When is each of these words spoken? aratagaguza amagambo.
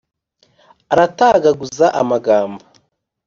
aratagaguza 0.91 1.85
amagambo. 2.01 2.63